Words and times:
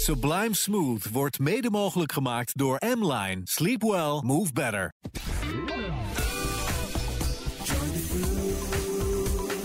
Sublime 0.00 0.54
Smooth 0.54 1.10
wordt 1.10 1.38
mede 1.38 1.70
mogelijk 1.70 2.12
gemaakt 2.12 2.58
door 2.58 2.78
M-Line. 2.98 3.40
Sleep 3.44 3.82
well, 3.82 4.20
move 4.22 4.52
better. 4.52 4.92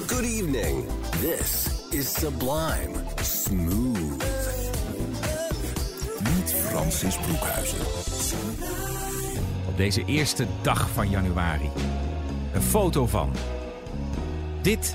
Good 0.08 0.24
evening. 0.24 0.86
This 1.22 1.68
is 1.90 2.14
Sublime 2.14 2.92
Smooth. 3.22 4.24
Met 6.24 6.54
Francis 6.54 7.18
Broekhuizen. 7.18 7.86
Op 9.68 9.78
deze 9.78 10.06
eerste 10.06 10.48
dag 10.62 10.90
van 10.90 11.10
januari. 11.10 11.70
Een 12.54 12.62
foto 12.62 13.06
van. 13.06 13.32
Dit 14.62 14.94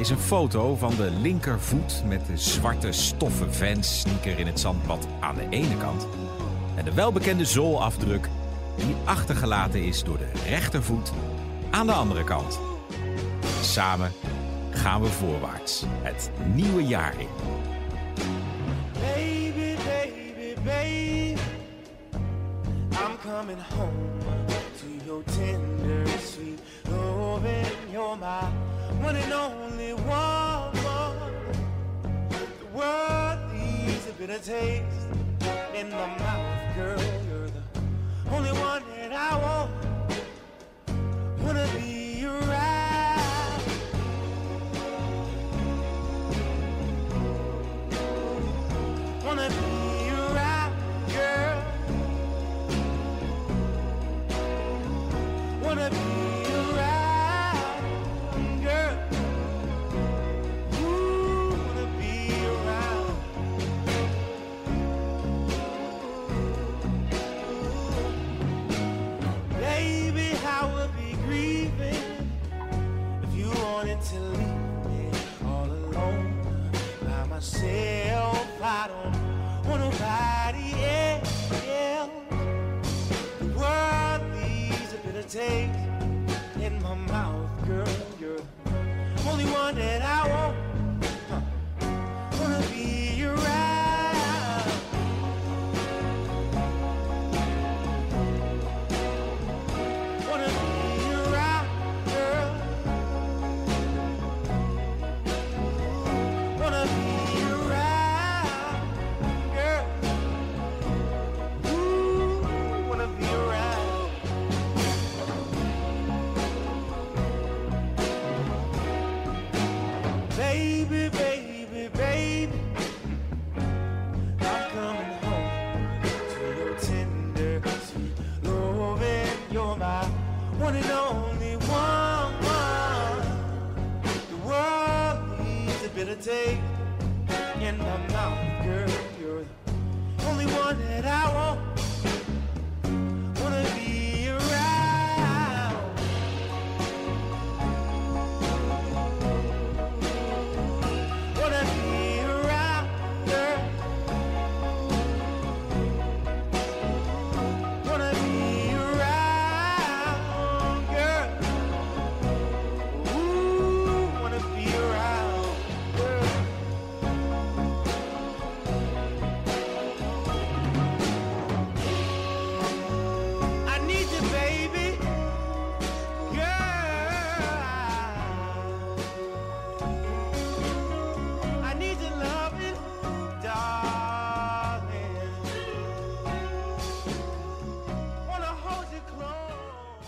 is 0.00 0.10
een 0.10 0.18
foto 0.18 0.76
van 0.76 0.94
de 0.96 1.10
linkervoet 1.10 2.02
met 2.06 2.26
de 2.26 2.36
zwarte 2.36 2.92
stoffen 2.92 3.54
Vans 3.54 4.00
sneaker 4.00 4.38
in 4.38 4.46
het 4.46 4.60
zandpad 4.60 5.06
aan 5.20 5.34
de 5.34 5.46
ene 5.50 5.76
kant. 5.76 6.06
En 6.74 6.84
de 6.84 6.94
welbekende 6.94 7.44
zoolafdruk 7.44 8.28
die 8.76 8.94
achtergelaten 9.04 9.82
is 9.82 10.02
door 10.02 10.18
de 10.18 10.30
rechtervoet 10.48 11.12
aan 11.70 11.86
de 11.86 11.92
andere 11.92 12.24
kant. 12.24 12.60
Samen 13.62 14.12
gaan 14.70 15.00
we 15.00 15.08
voorwaarts 15.08 15.84
het 16.02 16.30
nieuwe 16.54 16.86
jaar 16.86 17.20
in. 17.20 17.28
Baby, 18.92 19.74
baby, 19.84 20.54
baby, 20.64 21.40
I'm 22.90 23.18
coming 23.22 23.60
home 23.76 24.46
to 24.78 25.04
your 25.04 25.22
tender, 25.24 26.06
sweet 26.08 26.60
loving. 26.88 27.66
You're 27.92 28.16
my 28.16 28.69
one 29.02 29.16
and 29.16 29.32
only 29.32 29.94
one. 29.94 30.72
The 32.60 32.66
world 32.74 33.38
leaves 33.52 34.06
a 34.08 34.12
bitter 34.12 34.38
taste 34.38 35.08
in 35.74 35.90
my 35.90 36.06
mouth, 36.18 36.76
girl. 36.76 37.00
You're 37.26 37.48
the 37.48 37.62
only 38.30 38.52
one 38.52 38.82
that 38.96 39.12
I 39.12 39.36
want. 39.44 39.70
Wanna 41.42 41.66
be 41.76 42.24
around. 42.26 43.62
Wanna 49.24 49.48
be 49.48 50.10
around, 50.10 50.74
girl. 51.12 51.62
Wanna 55.62 55.90
be 55.90 56.19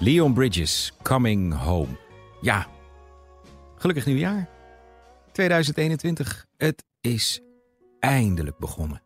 Leon 0.03 0.35
Bridges, 0.35 0.93
Coming 1.03 1.55
Home. 1.55 1.99
Ja, 2.41 2.67
gelukkig 3.77 4.07
nieuwjaar. 4.07 4.49
2021, 5.33 6.47
het 6.57 6.85
is 7.01 7.41
eindelijk 7.99 8.59
begonnen. 8.59 9.03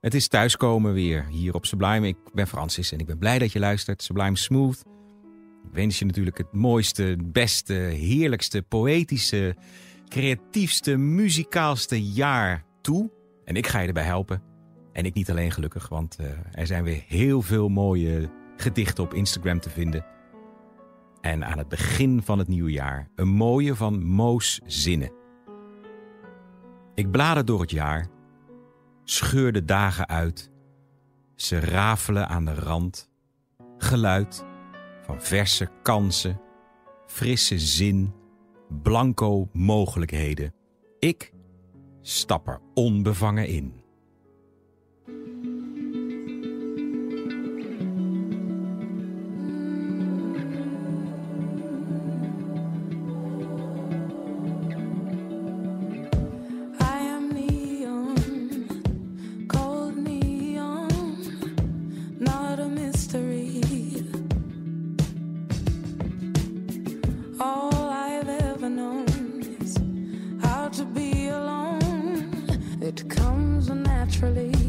Het 0.00 0.14
is 0.14 0.28
thuiskomen 0.28 0.92
weer 0.92 1.26
hier 1.26 1.54
op 1.54 1.66
Sublime. 1.66 2.06
Ik 2.06 2.16
ben 2.32 2.46
Francis 2.46 2.92
en 2.92 2.98
ik 2.98 3.06
ben 3.06 3.18
blij 3.18 3.38
dat 3.38 3.52
je 3.52 3.58
luistert. 3.58 4.02
Sublime 4.02 4.36
Smooth. 4.36 4.80
Ik 5.64 5.72
wens 5.72 5.98
je 5.98 6.04
natuurlijk 6.04 6.38
het 6.38 6.52
mooiste, 6.52 7.16
beste, 7.24 7.72
heerlijkste, 7.74 8.62
poëtische, 8.62 9.56
creatiefste, 10.08 10.96
muzikaalste 10.96 12.02
jaar 12.02 12.64
toe. 12.80 13.10
En 13.44 13.56
ik 13.56 13.66
ga 13.66 13.80
je 13.80 13.86
erbij 13.86 14.04
helpen. 14.04 14.42
En 14.92 15.04
ik 15.04 15.14
niet 15.14 15.30
alleen 15.30 15.50
gelukkig, 15.50 15.88
want 15.88 16.16
eh, 16.16 16.26
er 16.52 16.66
zijn 16.66 16.84
weer 16.84 17.02
heel 17.06 17.42
veel 17.42 17.68
mooie 17.68 18.30
gedichten 18.56 19.04
op 19.04 19.14
Instagram 19.14 19.60
te 19.60 19.70
vinden. 19.70 20.04
En 21.20 21.44
aan 21.44 21.58
het 21.58 21.68
begin 21.68 22.22
van 22.22 22.38
het 22.38 22.48
nieuwe 22.48 22.70
jaar 22.70 23.08
een 23.14 23.28
mooie 23.28 23.74
van 23.74 24.04
Moos 24.04 24.60
Zinnen. 24.64 25.12
Ik 26.94 27.10
blader 27.10 27.44
door 27.44 27.60
het 27.60 27.70
jaar, 27.70 28.08
scheur 29.04 29.52
de 29.52 29.64
dagen 29.64 30.08
uit. 30.08 30.50
Ze 31.34 31.60
rafelen 31.60 32.28
aan 32.28 32.44
de 32.44 32.54
rand. 32.54 33.10
Geluid 33.78 34.44
van 35.02 35.22
verse 35.22 35.68
kansen, 35.82 36.40
frisse 37.06 37.58
zin, 37.58 38.14
blanco 38.82 39.48
mogelijkheden. 39.52 40.54
Ik 40.98 41.32
stap 42.00 42.48
er 42.48 42.60
onbevangen 42.74 43.46
in. 43.46 43.85
Naturally. 74.06 74.65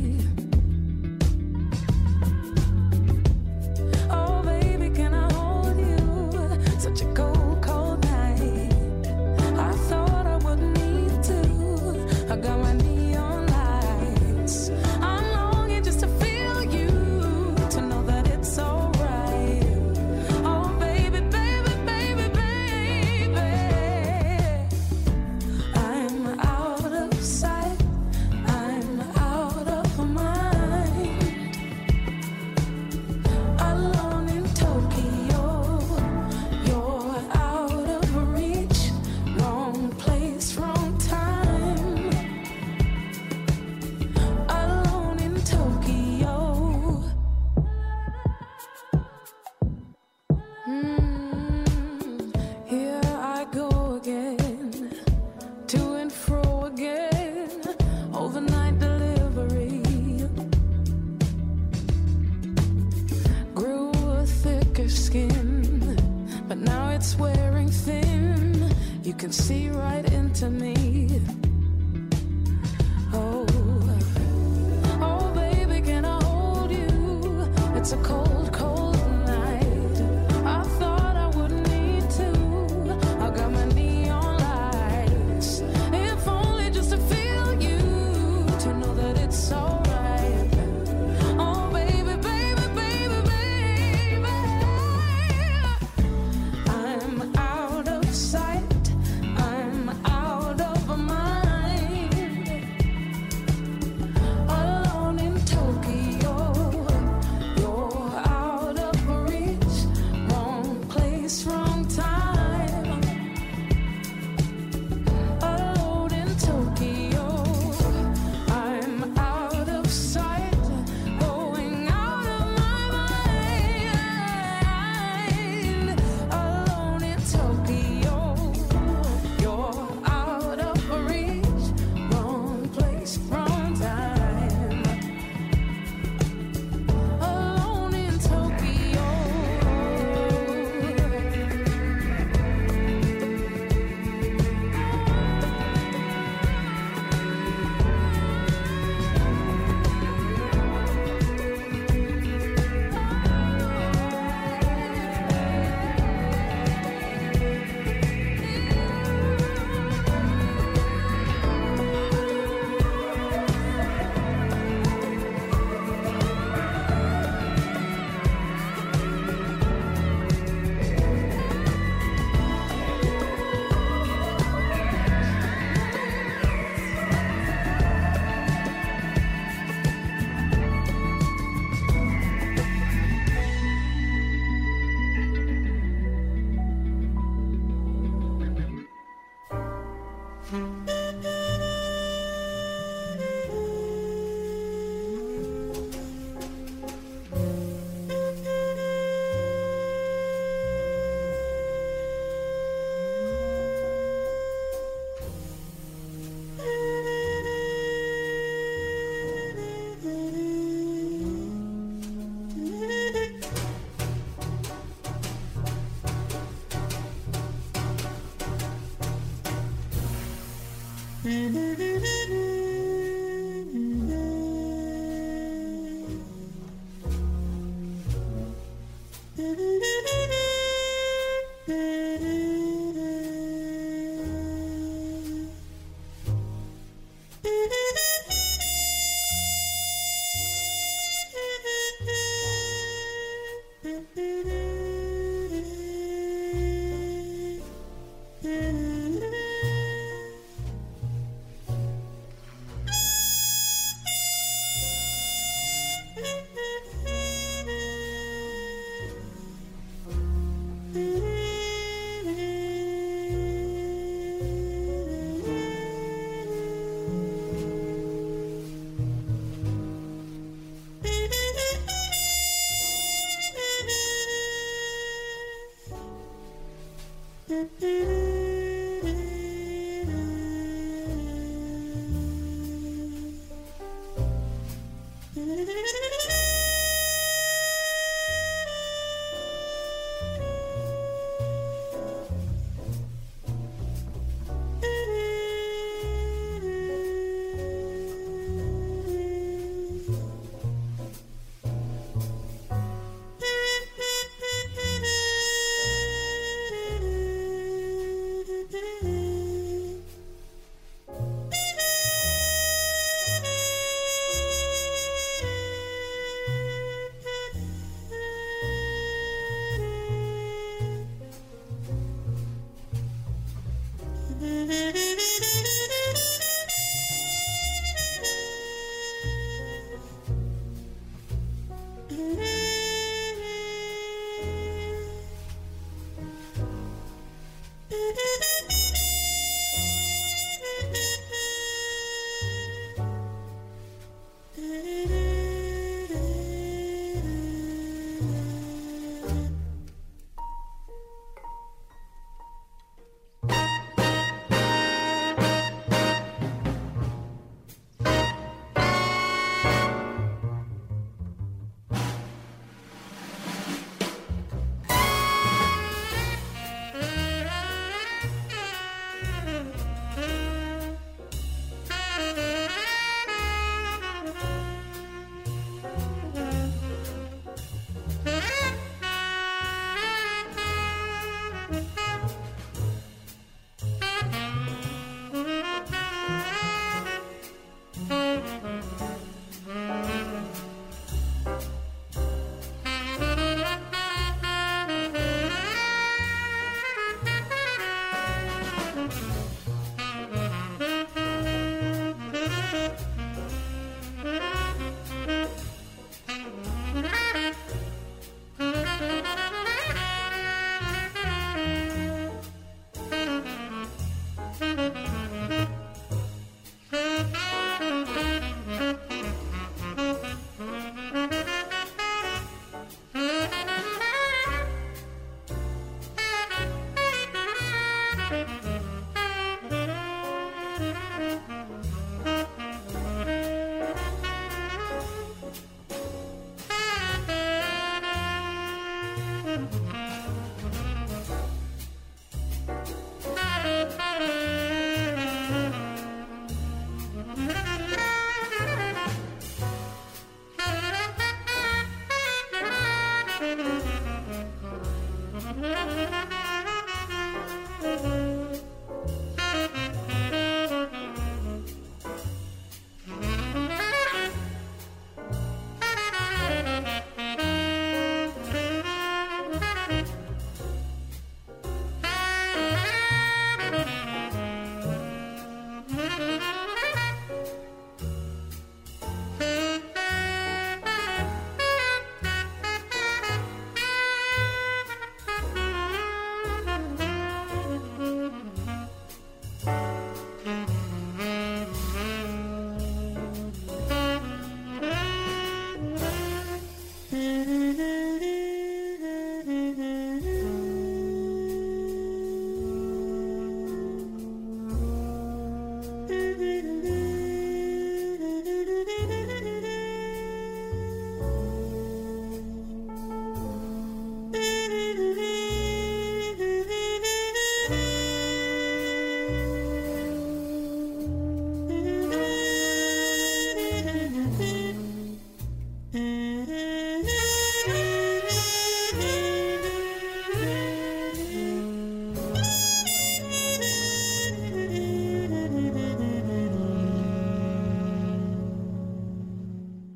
Mm-hmm. 324.68 325.07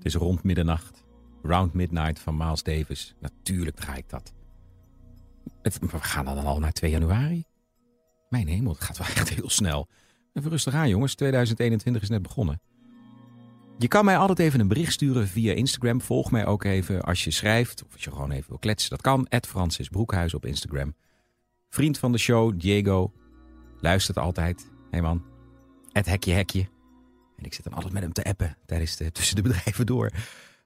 Het 0.01 0.13
is 0.13 0.19
rond 0.19 0.43
middernacht. 0.43 1.03
Round 1.43 1.73
Midnight 1.73 2.19
van 2.19 2.37
Miles 2.37 2.63
Davis. 2.63 3.15
Natuurlijk 3.19 3.75
draai 3.75 3.97
ik 3.97 4.09
dat. 4.09 4.33
We 5.61 5.87
gaan 5.89 6.25
dan 6.25 6.45
al 6.45 6.59
naar 6.59 6.71
2 6.71 6.91
januari. 6.91 7.43
Mijn 8.29 8.47
hemel, 8.47 8.71
het 8.71 8.81
gaat 8.81 8.97
wel 8.97 9.07
echt 9.07 9.29
heel 9.29 9.49
snel. 9.49 9.87
Even 10.33 10.49
rustig 10.49 10.73
aan 10.73 10.89
jongens, 10.89 11.15
2021 11.15 12.01
is 12.01 12.09
net 12.09 12.21
begonnen. 12.21 12.61
Je 13.77 13.87
kan 13.87 14.05
mij 14.05 14.17
altijd 14.17 14.39
even 14.39 14.59
een 14.59 14.67
bericht 14.67 14.93
sturen 14.93 15.27
via 15.27 15.53
Instagram. 15.53 16.01
Volg 16.01 16.31
mij 16.31 16.45
ook 16.45 16.63
even 16.63 17.01
als 17.01 17.23
je 17.23 17.31
schrijft 17.31 17.83
of 17.85 17.93
als 17.93 18.03
je 18.03 18.11
gewoon 18.11 18.31
even 18.31 18.49
wil 18.49 18.59
kletsen. 18.59 18.89
Dat 18.89 19.01
kan. 19.01 19.27
Francis 19.47 19.89
Broekhuis 19.89 20.33
op 20.33 20.45
Instagram. 20.45 20.95
Vriend 21.69 21.97
van 21.97 22.11
de 22.11 22.17
show, 22.17 22.59
Diego. 22.59 23.11
Luistert 23.79 24.17
altijd. 24.17 24.61
Hé 24.61 24.87
hey 24.89 25.01
man. 25.01 25.23
Het 25.91 26.05
hekje 26.05 26.33
hekje. 26.33 26.67
En 27.41 27.47
ik 27.47 27.53
zit 27.53 27.63
dan 27.63 27.73
altijd 27.73 27.93
met 27.93 28.01
hem 28.01 28.13
te 28.13 28.23
appen 28.23 28.57
tijdens 28.65 28.95
de, 28.95 29.11
tussen 29.17 29.35
de 29.35 29.41
bedrijven 29.41 29.85
door. 29.85 30.11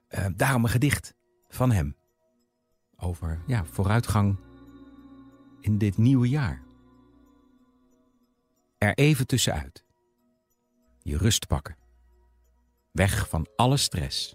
Eh, 0.08 0.26
daarom 0.36 0.64
een 0.64 0.70
gedicht 0.70 1.14
van 1.48 1.72
hem. 1.72 1.96
Over 2.96 3.42
ja, 3.46 3.64
vooruitgang 3.64 4.38
in 5.60 5.78
dit 5.78 5.96
nieuwe 5.96 6.28
jaar. 6.28 6.62
Er 8.78 8.94
even 8.94 9.26
tussenuit. 9.26 9.84
Je 11.02 11.16
rust 11.16 11.46
pakken. 11.46 11.76
Weg 12.92 13.28
van 13.28 13.48
alle 13.56 13.76
stress. 13.76 14.34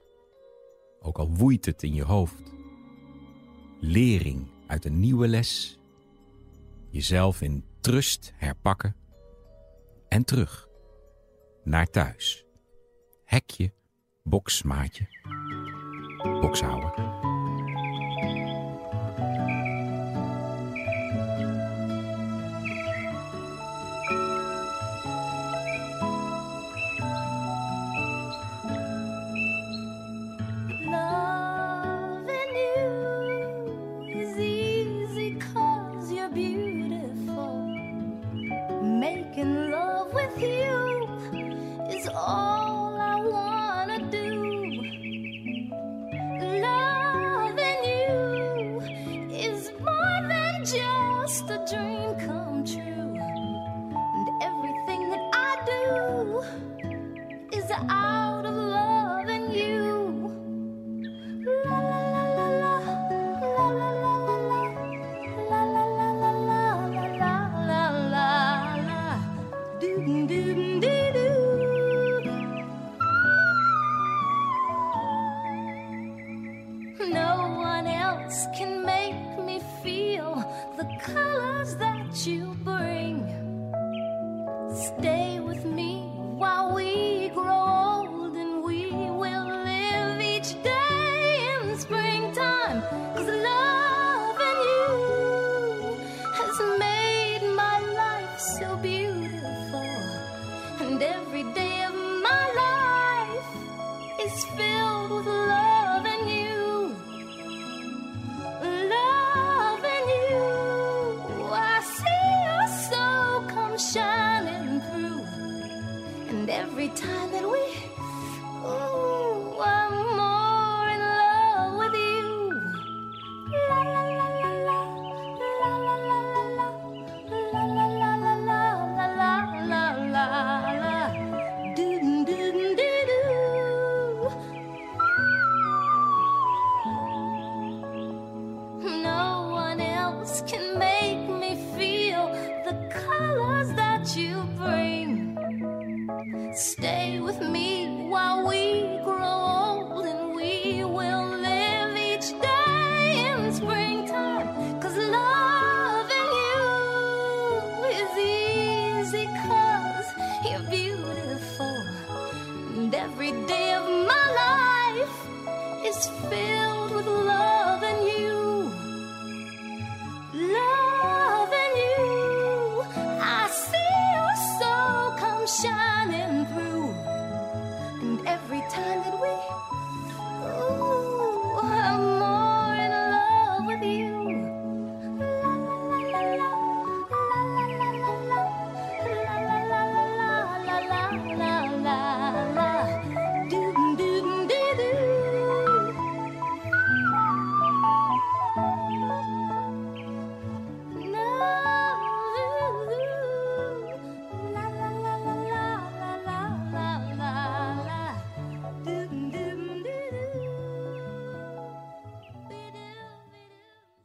Ook 1.00 1.18
al 1.18 1.36
woeit 1.36 1.66
het 1.66 1.84
in 1.84 1.94
je 1.94 2.04
hoofd. 2.04 2.54
Lering 3.80 4.52
uit 4.68 4.86
een 4.86 5.00
nieuwe 5.00 5.28
les. 5.28 5.80
Jezelf 6.90 7.42
in 7.42 7.66
trust 7.82 8.34
herpakken. 8.36 8.96
En 10.08 10.24
terug. 10.24 10.71
Naar 11.64 11.86
thuis. 11.86 12.46
Hekje, 13.26 13.74
boksmaatje. 14.24 15.08
Bokshouden. 16.42 17.31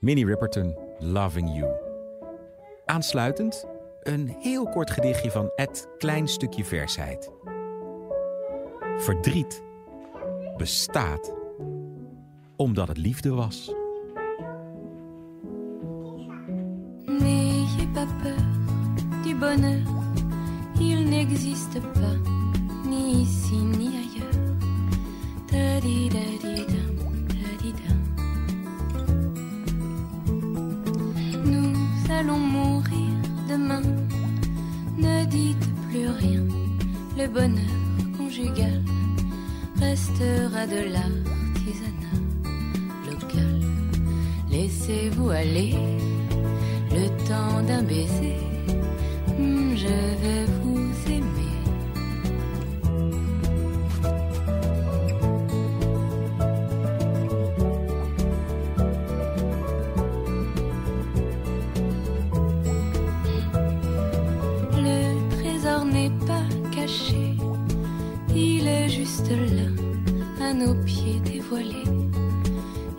Minnie 0.06 0.26
Ripperton, 0.26 0.76
Loving 0.98 1.56
You. 1.56 1.72
Aansluitend 2.84 3.66
een 4.02 4.36
heel 4.38 4.68
kort 4.68 4.90
gedichtje 4.90 5.30
van 5.30 5.50
Ed 5.54 5.88
Klein 5.98 6.28
Stukje 6.28 6.64
Versheid. 6.64 7.30
Verdriet 8.96 9.62
bestaat 10.56 11.34
omdat 12.56 12.88
het 12.88 12.96
liefde 12.96 13.30
was. 13.30 13.74
Nos 70.56 70.74
pieds 70.84 71.20
dévoilés. 71.20 71.90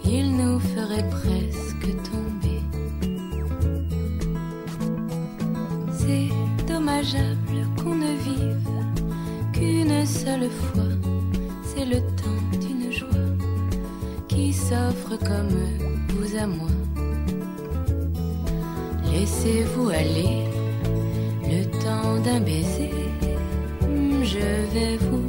Il 0.05 0.37
nous 0.37 0.59
ferait 0.59 1.07
presque 1.09 1.89
tomber. 2.09 2.61
C'est 5.91 6.29
dommageable 6.71 7.59
qu'on 7.77 7.95
ne 7.95 8.13
vive 8.27 8.69
qu'une 9.53 10.05
seule 10.05 10.49
fois. 10.49 10.91
C'est 11.63 11.85
le 11.85 11.99
temps 12.21 12.43
d'une 12.61 12.91
joie 12.91 13.31
qui 14.27 14.53
s'offre 14.53 15.17
comme 15.19 15.57
vous 16.09 16.37
à 16.37 16.47
moi. 16.47 16.69
Laissez-vous 19.11 19.89
aller 19.89 20.43
le 21.43 21.63
temps 21.83 22.19
d'un 22.23 22.39
baiser. 22.39 22.91
Je 24.23 24.47
vais 24.73 24.97
vous 24.97 25.26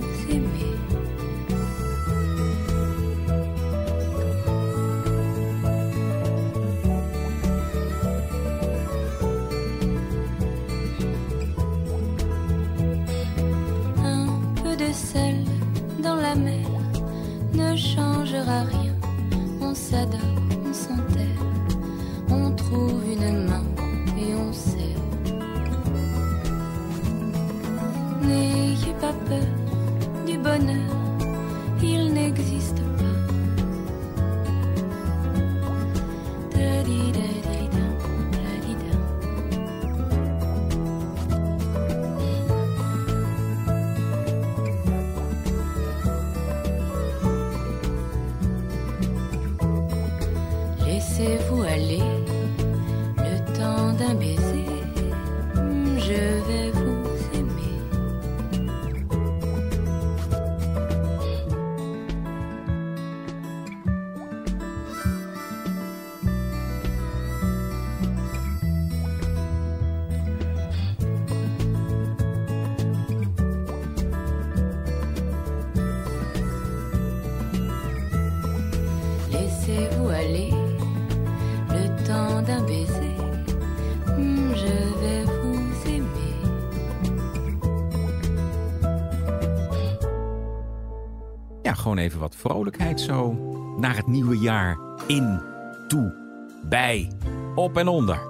gewoon 91.88 92.04
even 92.04 92.20
wat 92.20 92.36
vrolijkheid 92.36 93.00
zo. 93.00 93.32
Naar 93.78 93.96
het 93.96 94.06
nieuwe 94.06 94.38
jaar. 94.38 94.78
In, 95.06 95.40
toe, 95.88 96.14
bij, 96.62 97.12
op 97.54 97.76
en 97.76 97.88
onder. 97.88 98.20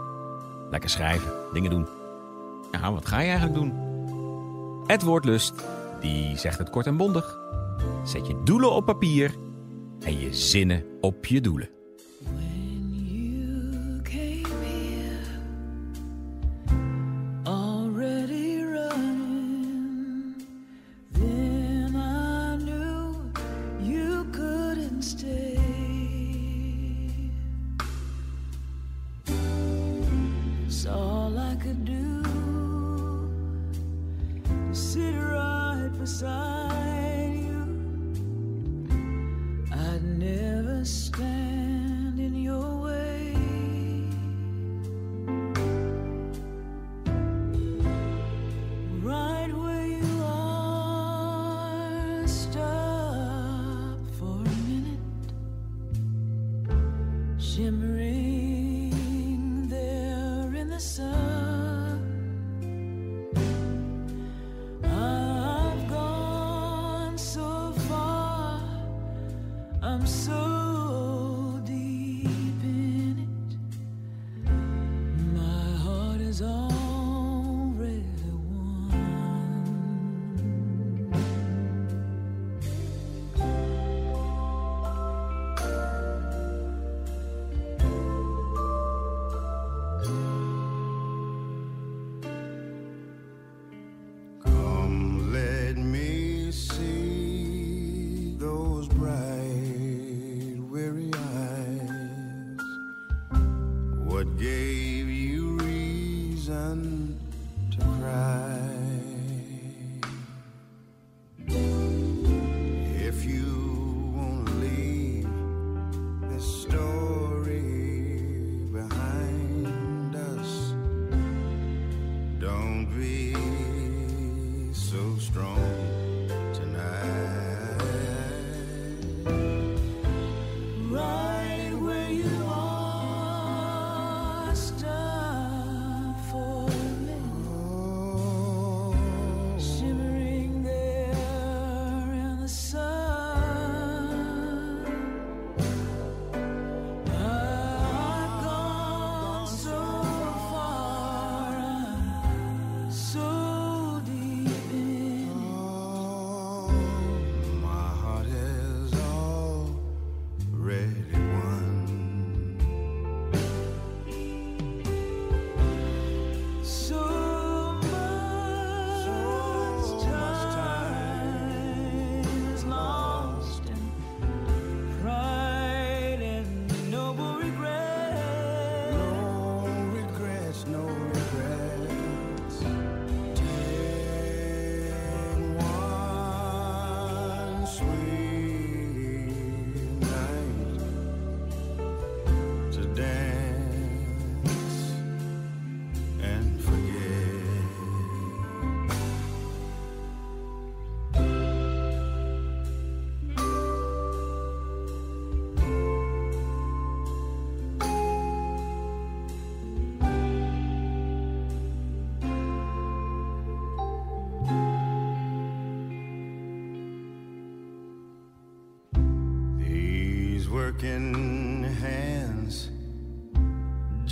Lekker 0.70 0.90
schrijven, 0.90 1.32
dingen 1.52 1.70
doen. 1.70 1.86
Ja, 2.72 2.92
wat 2.92 3.06
ga 3.06 3.20
je 3.20 3.28
eigenlijk 3.28 3.54
doen? 3.54 3.72
Het 4.86 5.02
woordlust, 5.02 5.52
die 6.00 6.36
zegt 6.36 6.58
het 6.58 6.70
kort 6.70 6.86
en 6.86 6.96
bondig. 6.96 7.38
Zet 8.04 8.26
je 8.26 8.40
doelen 8.44 8.72
op 8.72 8.84
papier 8.84 9.34
en 10.00 10.20
je 10.20 10.34
zinnen 10.34 10.84
op 11.00 11.26
je 11.26 11.40
doelen. 11.40 11.77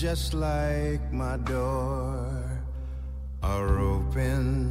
just 0.06 0.34
like 0.34 1.02
my 1.12 1.36
door 1.38 2.30
are 3.42 3.80
open. 3.80 4.65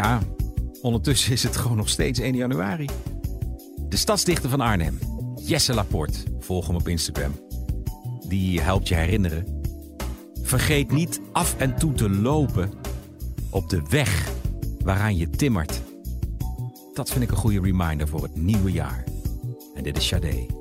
Ja, 0.00 0.20
ondertussen 0.82 1.32
is 1.32 1.42
het 1.42 1.56
gewoon 1.56 1.76
nog 1.76 1.88
steeds 1.88 2.18
1 2.18 2.36
januari. 2.36 2.88
De 3.88 3.96
stadsdichter 3.96 4.50
van 4.50 4.60
Arnhem, 4.60 4.98
Jesse 5.36 5.74
Laporte, 5.74 6.18
volg 6.38 6.66
hem 6.66 6.76
op 6.76 6.88
Instagram. 6.88 7.32
Die 8.28 8.60
helpt 8.60 8.88
je 8.88 8.94
herinneren. 8.94 9.60
Vergeet 10.42 10.92
niet 10.92 11.20
af 11.32 11.56
en 11.58 11.76
toe 11.76 11.92
te 11.92 12.10
lopen 12.10 12.70
op 13.50 13.68
de 13.68 13.82
weg 13.88 14.32
waaraan 14.84 15.16
je 15.16 15.30
timmert. 15.30 15.82
Dat 16.94 17.10
vind 17.10 17.24
ik 17.24 17.30
een 17.30 17.36
goede 17.36 17.60
reminder 17.60 18.08
voor 18.08 18.22
het 18.22 18.36
nieuwe 18.36 18.72
jaar. 18.72 19.04
En 19.74 19.82
dit 19.82 19.96
is 19.96 20.06
Shadé. 20.06 20.59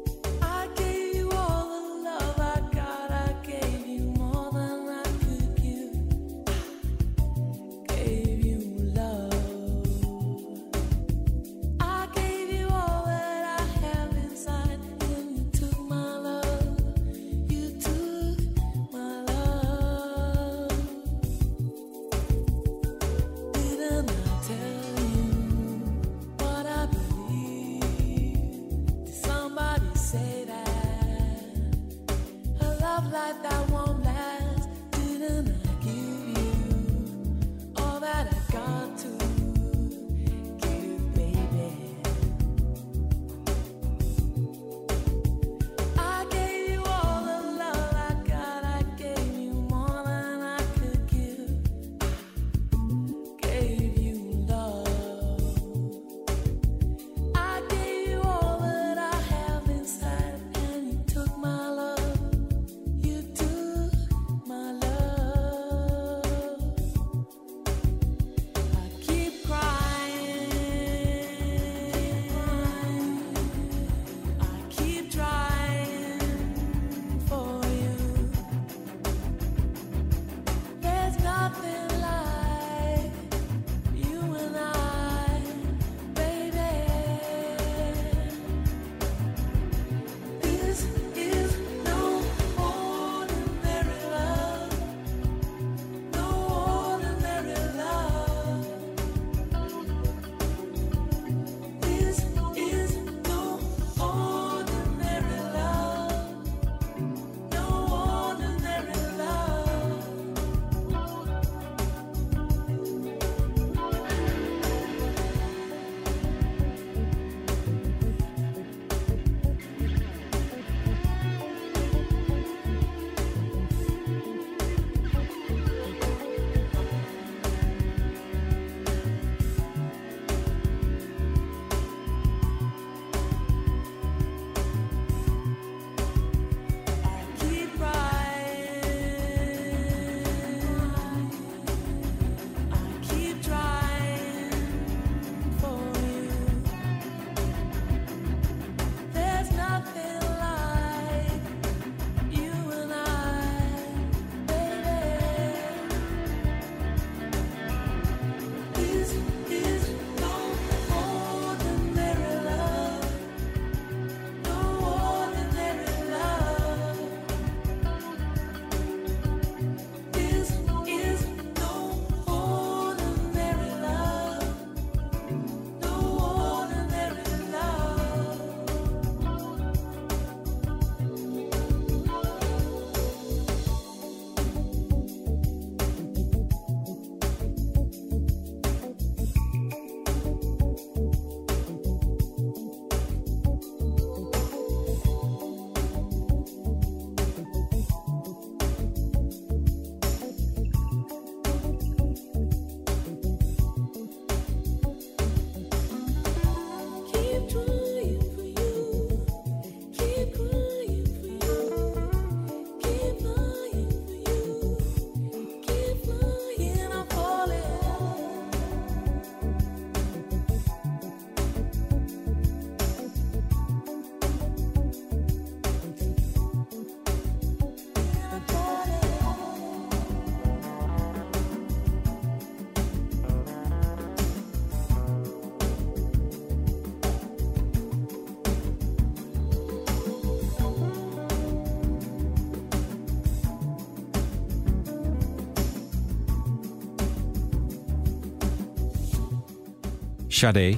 Sade. 250.40 250.78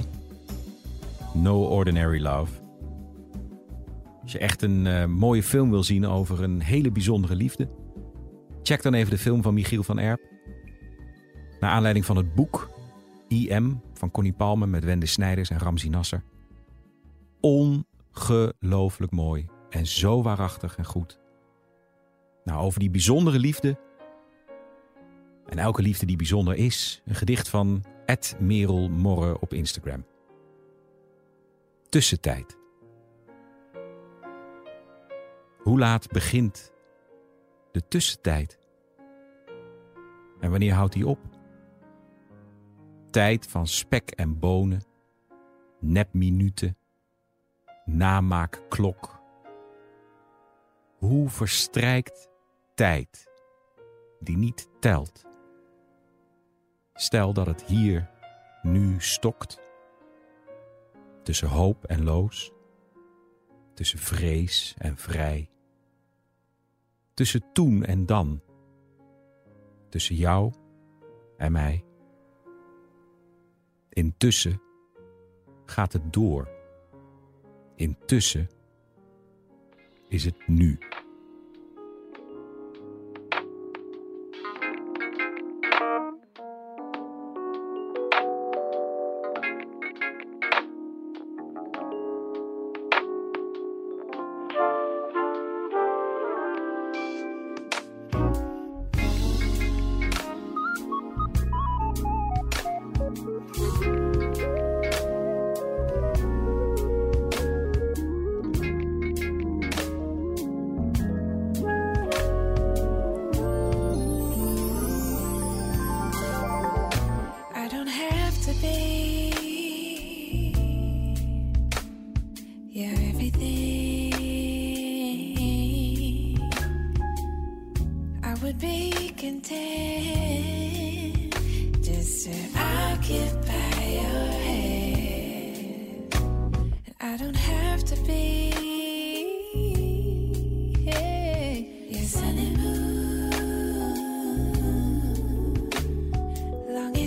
No 1.34 1.64
Ordinary 1.64 2.22
Love. 2.22 2.52
Als 4.22 4.32
je 4.32 4.38
echt 4.38 4.62
een 4.62 4.86
eh, 4.86 5.04
mooie 5.04 5.42
film 5.42 5.70
wil 5.70 5.82
zien 5.82 6.06
over 6.06 6.42
een 6.42 6.60
hele 6.60 6.90
bijzondere 6.90 7.34
liefde, 7.34 7.68
check 8.62 8.82
dan 8.82 8.94
even 8.94 9.10
de 9.10 9.18
film 9.18 9.42
van 9.42 9.54
Michiel 9.54 9.82
van 9.82 9.98
Erp. 9.98 10.20
Naar 11.60 11.70
aanleiding 11.70 12.04
van 12.04 12.16
het 12.16 12.34
boek 12.34 12.70
IM 13.28 13.80
van 13.94 14.10
Connie 14.10 14.32
Palme 14.32 14.66
met 14.66 14.84
Wende 14.84 15.06
Snijders 15.06 15.50
en 15.50 15.58
Ramzi 15.58 15.88
Nasser. 15.88 16.22
Ongelooflijk 17.40 19.12
mooi 19.12 19.46
en 19.70 19.86
zo 19.86 20.22
waarachtig 20.22 20.76
en 20.76 20.84
goed. 20.84 21.18
Nou, 22.44 22.60
over 22.60 22.80
die 22.80 22.90
bijzondere 22.90 23.38
liefde. 23.38 23.78
En 25.46 25.58
elke 25.58 25.82
liefde 25.82 26.06
die 26.06 26.16
bijzonder 26.16 26.54
is. 26.54 27.02
Een 27.04 27.14
gedicht 27.14 27.48
van 27.48 27.84
Merel 28.38 28.88
Morre 28.88 29.40
op 29.40 29.52
Instagram. 29.52 30.04
Tussentijd. 31.88 32.58
Hoe 35.58 35.78
laat 35.78 36.08
begint 36.08 36.72
de 37.70 37.88
tussentijd? 37.88 38.58
En 40.40 40.50
wanneer 40.50 40.72
houdt 40.72 40.92
die 40.92 41.06
op? 41.06 41.18
Tijd 43.10 43.46
van 43.46 43.66
spek 43.66 44.10
en 44.10 44.38
bonen, 44.38 44.84
nepminuten, 45.80 46.76
namaakklok. 47.84 49.20
Hoe 50.98 51.28
verstrijkt 51.28 52.28
tijd 52.74 53.30
die 54.20 54.36
niet 54.36 54.68
telt? 54.80 55.31
Stel 57.02 57.32
dat 57.32 57.46
het 57.46 57.64
hier 57.64 58.10
nu 58.62 59.00
stokt. 59.00 59.60
Tussen 61.22 61.48
hoop 61.48 61.84
en 61.84 62.04
loos. 62.04 62.52
Tussen 63.74 63.98
vrees 63.98 64.74
en 64.78 64.96
vrij. 64.96 65.50
Tussen 67.14 67.52
toen 67.52 67.84
en 67.84 68.06
dan. 68.06 68.40
Tussen 69.88 70.14
jou 70.14 70.52
en 71.36 71.52
mij. 71.52 71.84
Intussen 73.88 74.62
gaat 75.64 75.92
het 75.92 76.12
door. 76.12 76.48
Intussen 77.74 78.48
is 80.08 80.24
het 80.24 80.48
nu. 80.48 80.78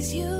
is 0.06 0.14
you. 0.14 0.35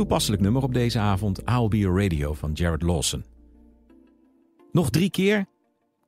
Toepasselijk 0.00 0.42
nummer 0.42 0.62
op 0.62 0.74
deze 0.74 0.98
avond 0.98 1.38
I'll 1.38 1.68
Be 1.68 2.02
Radio 2.02 2.34
van 2.34 2.52
Jared 2.52 2.82
Lawson. 2.82 3.24
Nog 4.72 4.90
drie 4.90 5.10
keer 5.10 5.46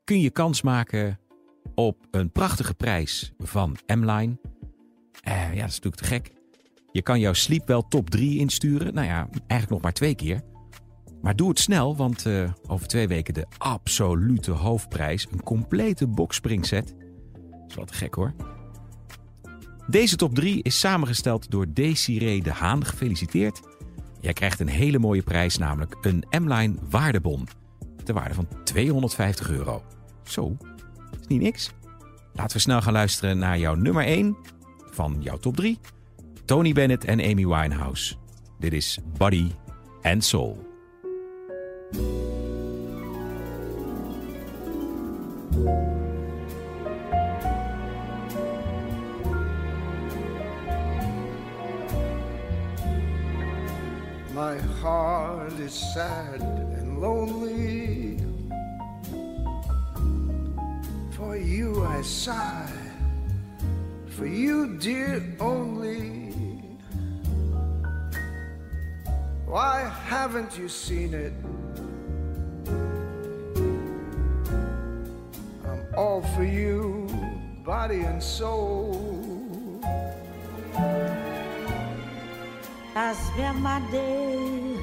kun 0.05 0.20
je 0.20 0.30
kans 0.30 0.62
maken 0.62 1.18
op 1.74 1.97
een 2.11 2.30
prachtige 2.30 2.74
prijs 2.74 3.32
van 3.38 3.76
M-Line. 3.86 4.38
Eh, 5.20 5.55
ja, 5.55 5.61
dat 5.61 5.68
is 5.68 5.80
natuurlijk 5.80 5.97
te 5.97 6.05
gek. 6.05 6.32
Je 6.93 7.03
kan 7.03 7.20
jouw 7.20 7.32
Sleepwell 7.32 7.82
top 7.88 8.11
3 8.11 8.38
insturen. 8.38 8.95
Nou 8.95 9.07
ja, 9.07 9.28
eigenlijk 9.30 9.70
nog 9.70 9.80
maar 9.80 9.93
twee 9.93 10.14
keer. 10.14 10.40
Maar 11.22 11.36
doe 11.36 11.49
het 11.49 11.59
snel, 11.59 11.97
want 11.97 12.26
eh, 12.26 12.51
over 12.66 12.86
twee 12.86 13.09
weken 13.09 13.34
de 13.34 13.47
absolute 13.59 14.51
hoofdprijs. 14.51 15.26
Een 15.30 15.43
complete 15.43 16.07
boxspringset. 16.07 16.95
Dat 17.43 17.68
is 17.68 17.74
wel 17.74 17.84
te 17.84 17.95
gek 17.95 18.14
hoor. 18.14 18.34
Deze 19.86 20.16
top 20.16 20.34
3 20.34 20.62
is 20.62 20.78
samengesteld 20.78 21.51
door 21.51 21.66
Desiree 21.72 22.43
de 22.43 22.53
Haan. 22.53 22.84
Gefeliciteerd. 22.84 23.61
Jij 24.23 24.33
krijgt 24.33 24.61
een 24.61 24.68
hele 24.68 24.99
mooie 24.99 25.23
prijs, 25.23 25.59
namelijk 25.59 25.97
een 26.01 26.25
M-Line 26.31 26.75
waardebon. 26.91 27.49
Ter 28.05 28.14
waarde 28.14 28.35
van 28.35 28.49
250 28.64 29.51
euro. 29.51 29.83
Zo, 30.25 30.57
is 31.20 31.27
niet 31.27 31.41
niks. 31.41 31.70
Laten 32.33 32.57
we 32.57 32.62
snel 32.62 32.83
gaan 32.83 32.93
luisteren 32.93 33.39
naar 33.39 33.59
jouw 33.59 33.75
nummer 33.75 34.05
1 34.05 34.37
van 34.91 35.16
jouw 35.20 35.37
top 35.37 35.57
3. 35.57 35.79
Tony 36.45 36.73
Bennett 36.73 37.05
en 37.05 37.20
Amy 37.20 37.47
Winehouse. 37.47 38.14
Dit 38.59 38.73
is 38.73 38.99
Body 39.16 39.51
and 40.03 40.25
Soul. 40.25 40.70
My 54.49 54.59
heart 54.82 55.53
is 55.53 55.72
sad 55.72 56.40
and 56.40 57.01
lonely. 57.01 58.18
For 61.12 61.36
you 61.36 61.84
I 61.84 62.03
sigh, 62.03 62.72
for 64.09 64.26
you, 64.26 64.78
dear, 64.78 65.22
only. 65.38 66.34
Why 69.47 69.88
haven't 70.07 70.59
you 70.59 70.68
seen 70.68 71.14
it? 71.14 71.34
I'm 75.70 75.82
all 75.97 76.22
for 76.34 76.43
you, 76.43 77.07
body 77.64 78.01
and 78.01 78.20
soul. 78.20 79.12
I 82.95 83.14
spend 83.14 83.62
my 83.62 83.80
days 83.90 84.78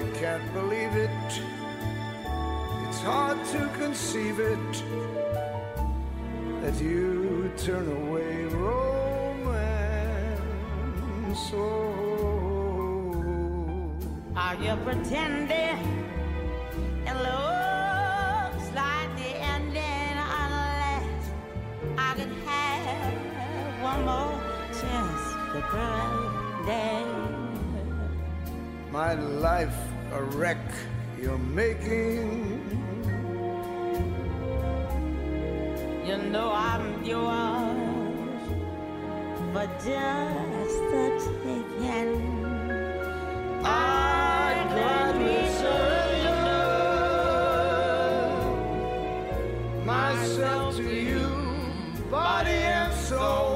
I 0.00 0.02
can't 0.18 0.52
believe 0.54 0.96
it. 0.96 1.10
It's 2.88 3.00
hard 3.00 3.44
to 3.52 3.68
conceive 3.76 4.40
it 4.40 4.82
that 6.62 6.80
you 6.80 7.52
turn 7.58 7.86
away 7.86 8.44
romance. 8.44 9.60
Oh, 11.52 12.32
Are 14.36 14.54
you 14.54 14.74
pretending? 14.86 15.78
It 17.06 17.16
looks 17.28 18.66
like 18.74 19.10
the 19.20 19.32
ending 19.52 20.16
unless 20.40 21.30
I 21.98 22.14
can 22.16 22.32
have 22.46 23.12
one 23.82 24.02
more 24.06 24.40
chance 24.80 25.24
to 25.52 25.60
pretend. 25.68 26.40
my 28.92 29.14
life 29.14 29.89
a 30.12 30.22
wreck 30.22 30.58
you're 31.20 31.38
making. 31.38 32.60
You 36.04 36.16
know 36.16 36.50
I'm 36.52 37.04
yours, 37.04 38.42
but 39.54 39.68
just 39.76 40.78
the 40.90 41.04
taking. 41.44 42.44
I 43.64 44.66
gladly 44.72 45.48
surrender 45.60 46.64
myself 49.84 50.76
to 50.76 50.82
you, 50.82 51.28
body 52.10 52.50
and 52.50 52.92
soul. 52.94 53.49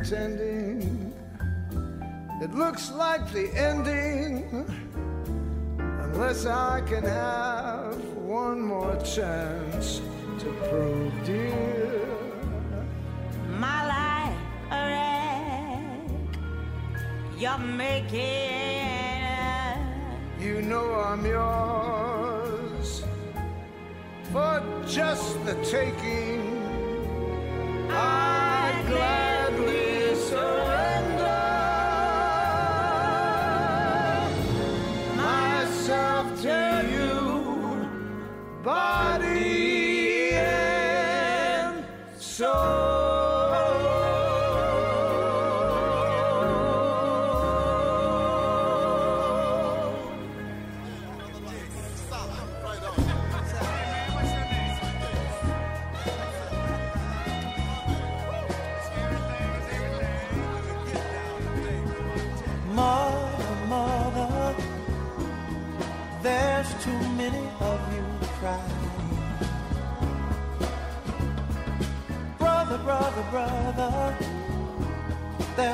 Are 0.00 0.02
you 0.02 0.08
pretending? 0.08 1.12
It 2.40 2.54
looks 2.54 2.90
like 2.90 3.30
the 3.32 3.50
ending. 3.54 4.64
Unless 5.78 6.46
I 6.46 6.80
can 6.86 7.04
have 7.04 8.02
one 8.16 8.62
more 8.62 8.96
chance 9.02 10.00
to 10.38 10.46
prove, 10.68 11.12
dear. 11.26 12.06
my 13.58 13.86
life 13.94 14.38
a 14.70 14.80
wreck. 14.88 16.38
You're 17.38 17.58
making. 17.58 18.20
You 20.40 20.62
know 20.62 20.94
I'm 20.94 21.26
yours 21.26 23.04
for 24.32 24.62
just 24.86 25.44
the 25.44 25.54
taking. 25.62 26.40
I 27.90 28.82
gladly 28.88 29.29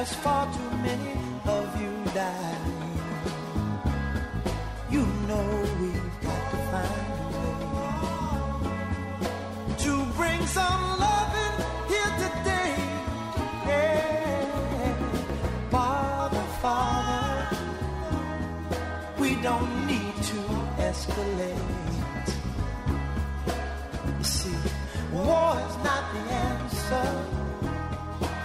there's 0.07 0.19
far 0.21 0.47
too 0.53 0.71
many 0.83 1.15
of 1.47 1.81
you 1.81 1.93
dying. 2.15 3.01
You 4.91 5.05
know 5.27 5.47
we've 5.81 6.21
got 6.23 6.51
to 6.53 6.57
find 6.71 7.07
a 7.19 7.49
way 7.75 8.67
to 9.85 9.93
bring 10.17 10.47
some 10.47 10.83
loving 11.05 11.55
here 11.89 12.13
today. 12.23 12.75
Yeah. 13.67 14.95
Father, 15.71 16.45
Father, 16.63 17.57
we 19.19 19.31
don't 19.43 19.87
need 19.87 20.15
to 20.31 20.41
escalate. 20.89 21.69
You 24.19 24.25
see, 24.25 24.59
war 25.13 25.59
is 25.69 25.77
not 25.89 26.05
the 26.15 26.23
answer, 26.47 27.09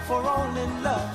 for 0.06 0.20
only 0.26 0.66
love 0.82 1.11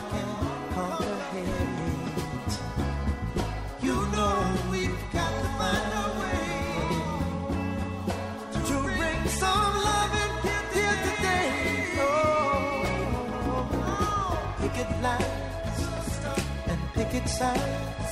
picket 14.78 15.02
lines 15.02 16.20
and 16.68 16.80
picket 16.94 17.28
signs. 17.28 18.12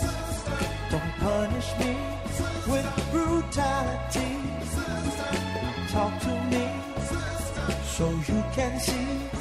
Don't 0.90 1.14
punish 1.20 1.70
me 1.80 1.96
with 2.68 2.88
brutality. 3.12 4.38
Talk 5.90 6.20
to 6.22 6.34
me 6.50 6.68
so 7.84 8.10
you 8.28 8.44
can 8.54 8.80
see. 8.80 9.35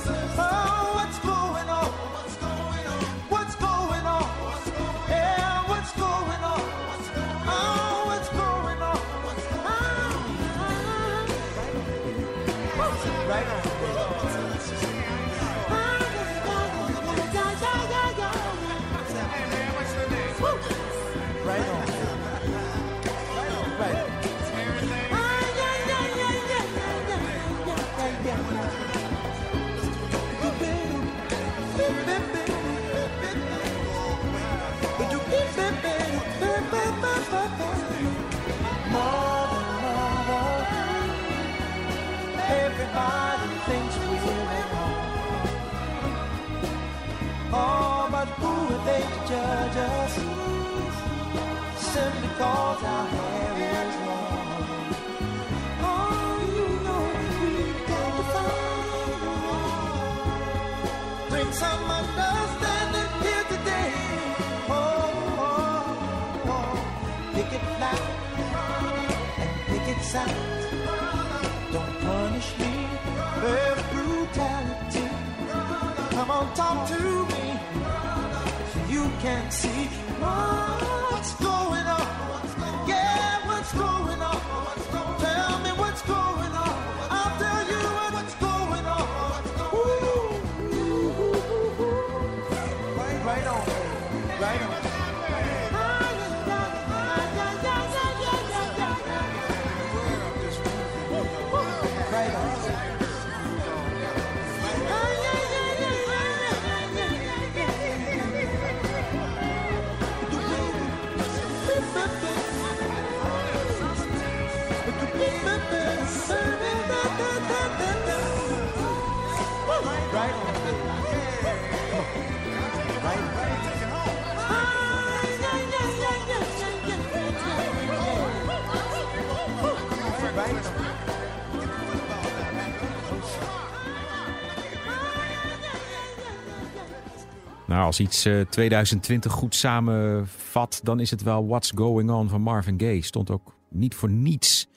Nou, 137.75 137.87
als 137.87 138.01
iets 138.01 138.25
eh, 138.25 138.41
2020 138.41 139.33
goed 139.33 139.55
samenvat, 139.55 140.81
dan 140.83 141.01
is 141.01 141.11
het 141.11 141.23
wel 141.23 141.47
What's 141.47 141.73
Going 141.75 142.11
On 142.11 142.29
van 142.29 142.41
Marvin 142.41 142.81
Gaye. 142.81 143.03
Stond 143.03 143.31
ook 143.31 143.57
niet 143.71 143.95
voor 143.95 144.11
niets 144.11 144.69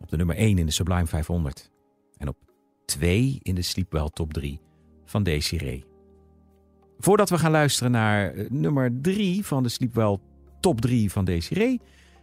op 0.00 0.08
de 0.08 0.16
nummer 0.16 0.36
1 0.36 0.58
in 0.58 0.66
de 0.66 0.72
Sublime 0.72 1.06
500. 1.06 1.70
En 2.16 2.28
op 2.28 2.36
2 2.84 3.38
in 3.42 3.54
de 3.54 3.62
Sleepwell 3.62 4.08
Top 4.12 4.32
3 4.32 4.60
van 5.04 5.22
Desiree. 5.22 5.84
Voordat 6.98 7.30
we 7.30 7.38
gaan 7.38 7.50
luisteren 7.50 7.92
naar 7.92 8.30
eh, 8.30 8.50
nummer 8.50 9.00
3 9.00 9.46
van 9.46 9.62
de 9.62 9.68
Sleepwell 9.68 10.18
Top 10.60 10.80
3 10.80 11.12
van 11.12 11.24
Desiree. 11.24 11.80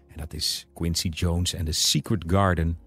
En 0.08 0.18
dat 0.18 0.34
is 0.34 0.68
Quincy 0.74 1.10
Jones 1.10 1.54
en 1.54 1.66
The 1.66 1.72
Secret 1.72 2.24
Garden. 2.28 2.80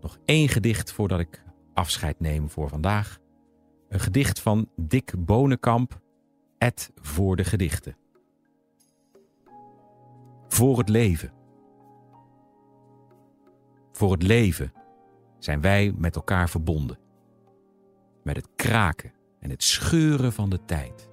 Nog 0.00 0.18
één 0.24 0.48
gedicht 0.48 0.92
voordat 0.92 1.20
ik 1.20 1.42
afscheid 1.74 2.20
neem 2.20 2.50
voor 2.50 2.68
vandaag. 2.68 3.18
Een 3.88 4.00
gedicht 4.00 4.40
van 4.40 4.68
Dick 4.76 5.12
Bonenkamp, 5.18 6.04
voor 7.00 7.36
de 7.36 7.44
gedichten. 7.44 7.96
Voor 10.48 10.78
het 10.78 10.88
leven. 10.88 11.32
Voor 13.92 14.12
het 14.12 14.22
leven 14.22 14.72
zijn 15.38 15.60
wij 15.60 15.92
met 15.96 16.16
elkaar 16.16 16.48
verbonden. 16.48 16.98
Met 18.22 18.36
het 18.36 18.48
kraken 18.56 19.12
en 19.40 19.50
het 19.50 19.62
scheuren 19.62 20.32
van 20.32 20.50
de 20.50 20.64
tijd. 20.64 21.08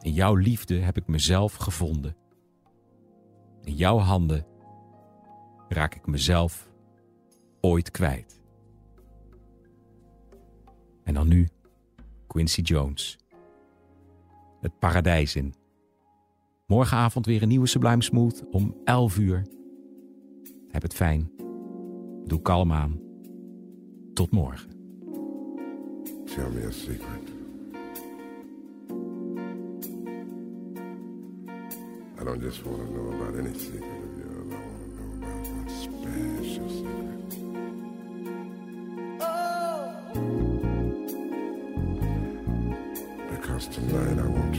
In 0.00 0.12
jouw 0.12 0.34
liefde 0.34 0.74
heb 0.74 0.96
ik 0.96 1.06
mezelf 1.06 1.54
gevonden. 1.54 2.16
In 3.62 3.74
jouw 3.74 3.98
handen 3.98 4.46
raak 5.68 5.94
ik 5.94 6.06
mezelf 6.06 6.70
ooit 7.60 7.90
kwijt. 7.90 8.40
En 11.04 11.14
dan 11.14 11.28
nu 11.28 11.48
Quincy 12.26 12.60
Jones. 12.60 13.18
Het 14.60 14.78
paradijs 14.78 15.36
in. 15.36 15.54
Morgenavond 16.66 17.26
weer 17.26 17.42
een 17.42 17.48
nieuwe 17.48 17.66
Sublime 17.66 18.02
Smooth 18.02 18.44
om 18.50 18.74
11 18.84 19.18
uur. 19.18 19.46
Heb 20.68 20.82
het 20.82 20.94
fijn. 20.94 21.30
Doe 22.24 22.42
kalm 22.42 22.72
aan. 22.72 23.00
Tot 24.14 24.30
morgen. 24.30 24.70
Tell 26.24 26.50
me 26.50 26.66
a 26.66 26.70
secret. 26.70 27.34
I 32.20 32.24
don't 32.24 32.42
just 32.42 32.62
want 32.62 32.78
to 32.78 32.92
know 32.92 33.12
about 33.12 33.36
any 33.38 33.54
secret 33.58 33.82
of 33.82 34.18
yours. 34.18 34.52
I 34.52 34.56
want 34.56 34.80
to 34.82 34.88
know 34.96 35.28
about 35.28 35.70
special 35.70 36.68
secret. 36.68 37.15
Because 43.96 44.08
tonight 44.10 44.24
I 44.24 44.28
want 44.28 44.55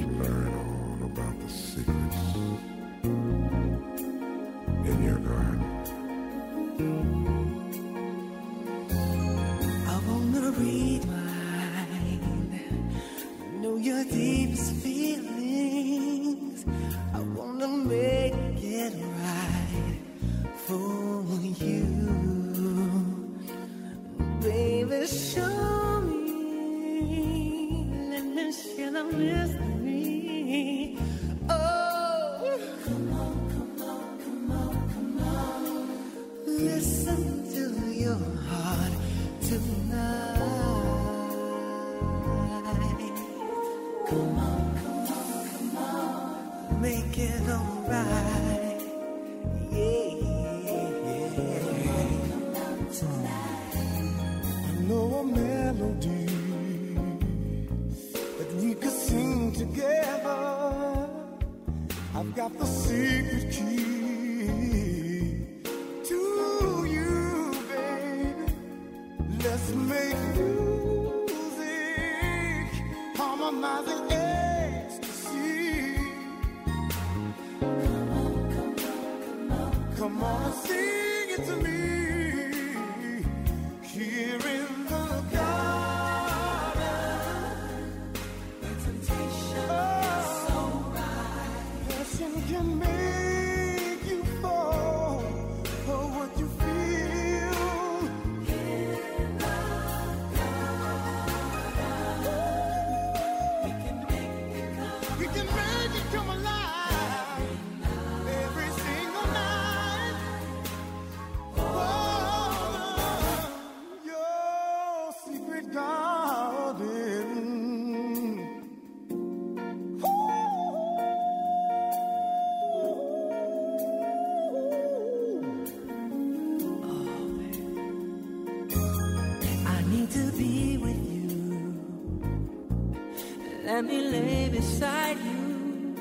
Let 133.78 133.86
me 133.86 134.02
lay 134.10 134.50
beside 134.50 135.18
you. 135.20 135.94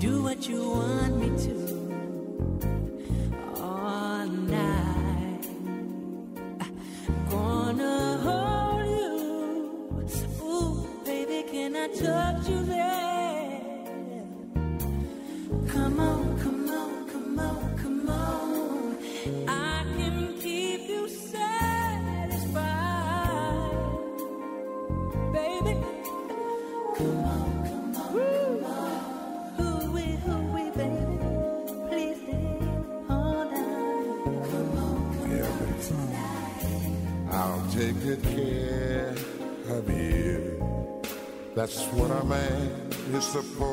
Do 0.00 0.24
what 0.24 0.48
you 0.48 0.68
want. 0.68 1.15
support. 43.26 43.65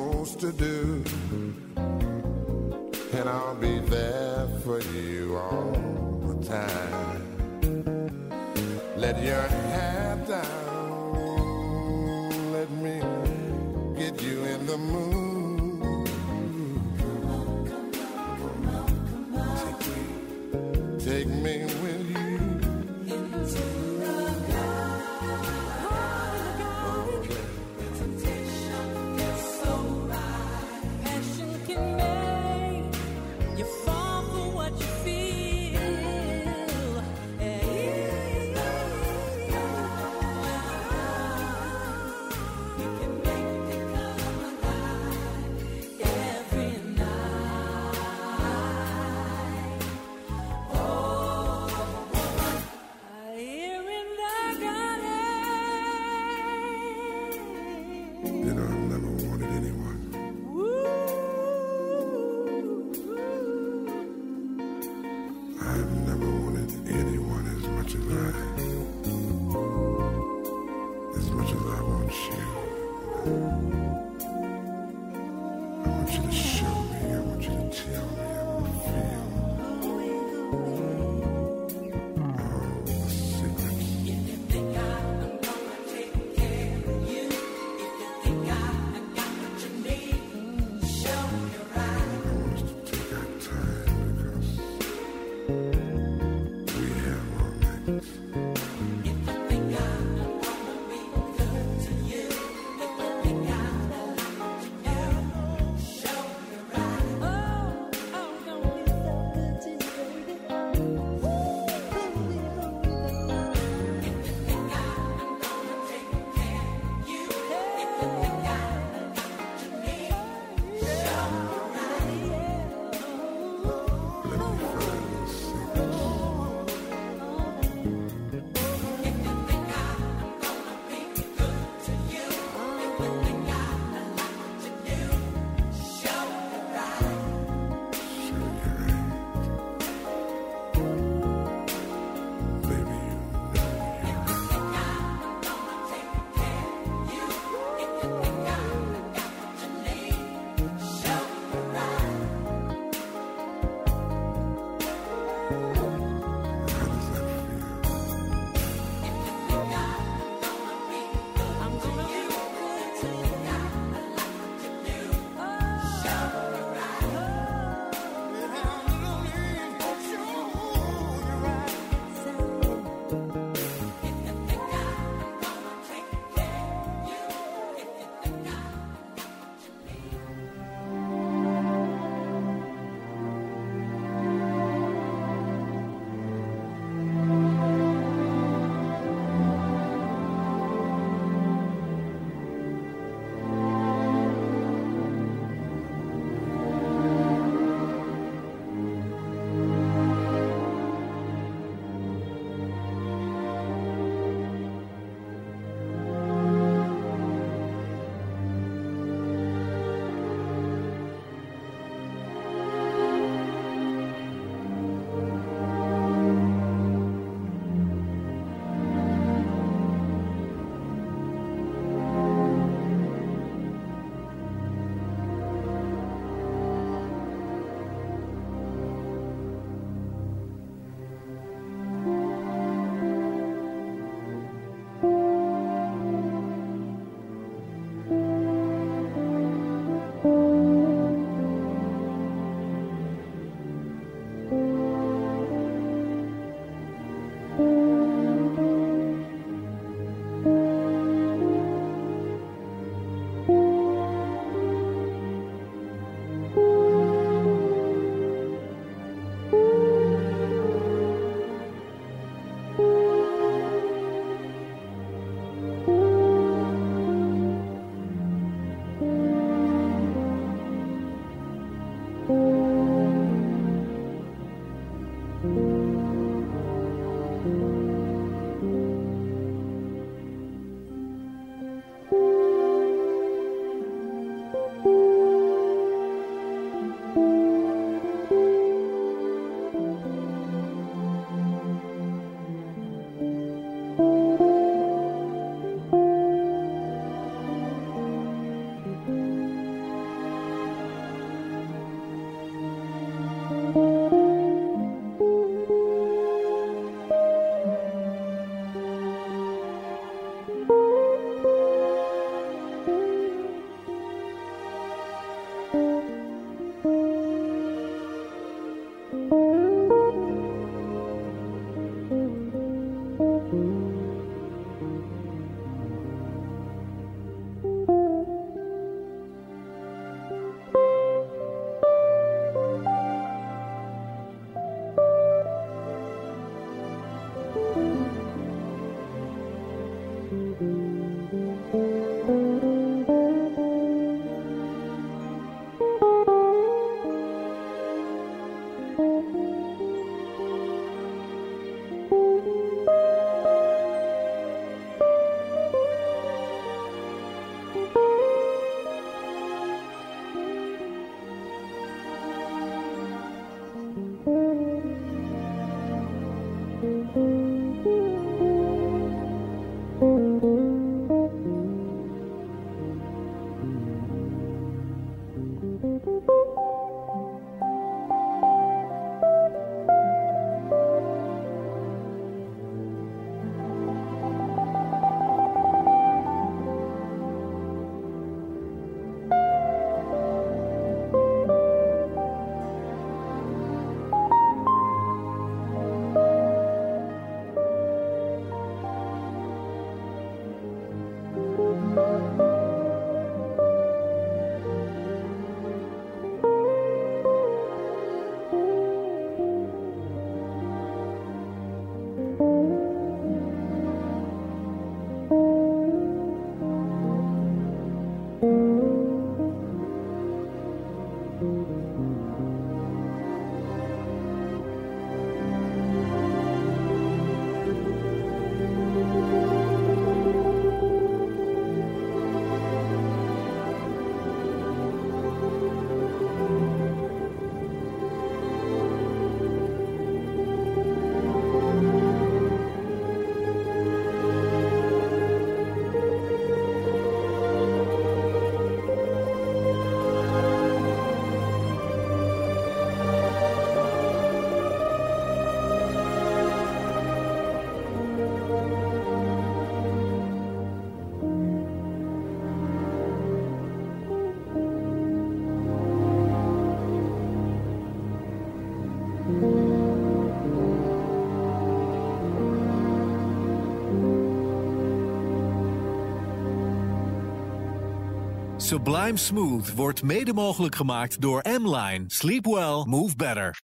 Sublime 478.64 479.18
Smooth 479.18 479.74
wordt 479.76 480.03
mede 480.03 480.34
mogelijk 480.34 480.76
gemaakt 480.76 481.22
door 481.22 481.41
M-Line. 481.59 482.03
Sleep 482.07 482.45
well, 482.45 482.84
move 482.86 483.16
better. 483.16 483.61